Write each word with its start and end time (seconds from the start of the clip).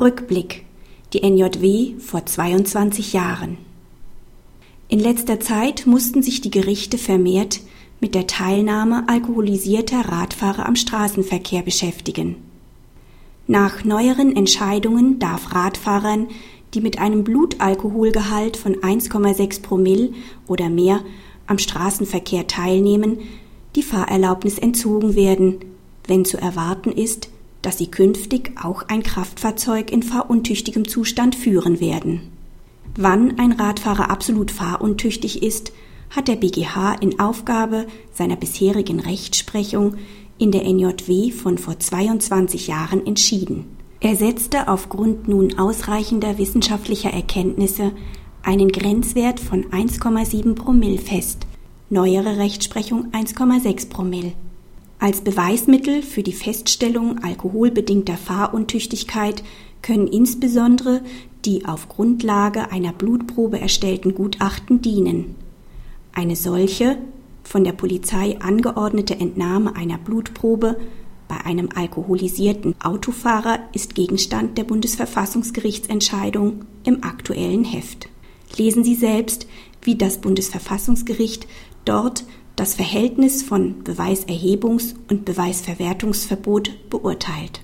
Rückblick. 0.00 0.64
Die 1.12 1.22
NJW 1.22 2.00
vor 2.00 2.26
22 2.26 3.12
Jahren. 3.12 3.58
In 4.88 4.98
letzter 4.98 5.38
Zeit 5.38 5.86
mussten 5.86 6.20
sich 6.20 6.40
die 6.40 6.50
Gerichte 6.50 6.98
vermehrt 6.98 7.60
mit 8.00 8.16
der 8.16 8.26
Teilnahme 8.26 9.08
alkoholisierter 9.08 10.00
Radfahrer 10.00 10.66
am 10.66 10.74
Straßenverkehr 10.74 11.62
beschäftigen. 11.62 12.34
Nach 13.46 13.84
neueren 13.84 14.34
Entscheidungen 14.34 15.20
darf 15.20 15.54
Radfahrern, 15.54 16.26
die 16.74 16.80
mit 16.80 16.98
einem 16.98 17.22
Blutalkoholgehalt 17.22 18.56
von 18.56 18.74
1,6 18.74 19.62
Promille 19.62 20.10
oder 20.48 20.70
mehr 20.70 21.04
am 21.46 21.58
Straßenverkehr 21.58 22.48
teilnehmen, 22.48 23.18
die 23.76 23.84
Fahrerlaubnis 23.84 24.58
entzogen 24.58 25.14
werden, 25.14 25.60
wenn 26.08 26.24
zu 26.24 26.36
erwarten 26.36 26.90
ist, 26.90 27.28
dass 27.64 27.78
sie 27.78 27.86
künftig 27.86 28.52
auch 28.62 28.82
ein 28.88 29.02
Kraftfahrzeug 29.02 29.90
in 29.90 30.02
fahruntüchtigem 30.02 30.86
Zustand 30.86 31.34
führen 31.34 31.80
werden. 31.80 32.32
Wann 32.96 33.38
ein 33.38 33.52
Radfahrer 33.52 34.10
absolut 34.10 34.50
fahruntüchtig 34.50 35.42
ist, 35.42 35.72
hat 36.10 36.28
der 36.28 36.36
BGH 36.36 36.94
in 37.00 37.18
Aufgabe 37.18 37.86
seiner 38.12 38.36
bisherigen 38.36 39.00
Rechtsprechung 39.00 39.94
in 40.38 40.52
der 40.52 40.64
NJW 40.64 41.30
von 41.30 41.58
vor 41.58 41.78
22 41.78 42.66
Jahren 42.66 43.06
entschieden. 43.06 43.64
Er 44.00 44.16
setzte 44.16 44.68
aufgrund 44.68 45.28
nun 45.28 45.58
ausreichender 45.58 46.36
wissenschaftlicher 46.38 47.10
Erkenntnisse 47.10 47.92
einen 48.42 48.70
Grenzwert 48.70 49.40
von 49.40 49.64
1,7 49.66 50.54
Promille 50.54 50.98
fest, 50.98 51.46
neuere 51.88 52.36
Rechtsprechung 52.36 53.10
1,6 53.12 53.88
Promille. 53.88 54.32
Als 54.98 55.20
Beweismittel 55.20 56.02
für 56.02 56.22
die 56.22 56.32
Feststellung 56.32 57.22
alkoholbedingter 57.22 58.16
Fahruntüchtigkeit 58.16 59.42
können 59.82 60.06
insbesondere 60.06 61.02
die 61.44 61.66
auf 61.66 61.88
Grundlage 61.88 62.72
einer 62.72 62.92
Blutprobe 62.92 63.60
erstellten 63.60 64.14
Gutachten 64.14 64.80
dienen. 64.80 65.34
Eine 66.12 66.36
solche, 66.36 66.96
von 67.42 67.64
der 67.64 67.72
Polizei 67.72 68.38
angeordnete 68.40 69.16
Entnahme 69.16 69.76
einer 69.76 69.98
Blutprobe 69.98 70.76
bei 71.28 71.44
einem 71.44 71.68
alkoholisierten 71.74 72.74
Autofahrer 72.82 73.58
ist 73.72 73.94
Gegenstand 73.94 74.56
der 74.56 74.64
Bundesverfassungsgerichtsentscheidung 74.64 76.64
im 76.84 77.02
aktuellen 77.02 77.64
Heft. 77.64 78.08
Lesen 78.56 78.84
Sie 78.84 78.94
selbst, 78.94 79.46
wie 79.84 79.96
das 79.96 80.18
Bundesverfassungsgericht 80.18 81.46
dort 81.84 82.24
das 82.56 82.74
Verhältnis 82.74 83.42
von 83.42 83.82
Beweiserhebungs- 83.84 84.94
und 85.10 85.24
Beweisverwertungsverbot 85.24 86.88
beurteilt. 86.90 87.60